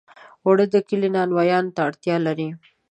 اوړه 0.45 0.65
د 0.73 0.75
کلي 0.87 1.09
نانوایۍ 1.15 1.57
ته 1.75 1.79
اړتیا 1.87 2.15
لري 2.27 2.49